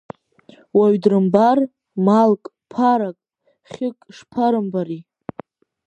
Уаҩ 0.77 0.95
дрымбар, 1.03 1.59
малк, 2.05 2.43
ԥарак, 2.71 3.17
хьык 3.71 3.97
шԥарымбари… 4.15 5.01